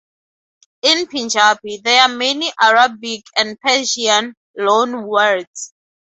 [0.81, 5.73] In Punjabi, there are many Arabic and Persian loanwords.